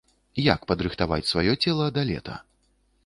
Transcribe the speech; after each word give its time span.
Як 0.53 0.63
падрыхтаваць 0.71 1.29
сваё 1.33 1.53
цела 1.67 1.85
да 1.99 2.09
лета? 2.11 2.41